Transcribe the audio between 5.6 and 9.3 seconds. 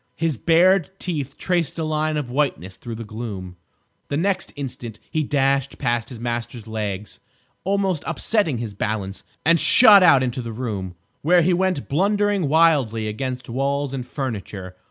past his master's legs, almost upsetting his balance,